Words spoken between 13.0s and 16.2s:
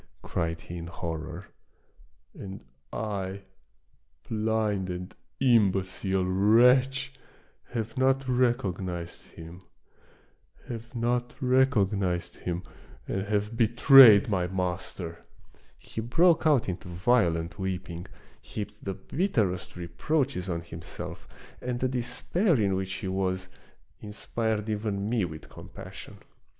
and have betrayed my master I" He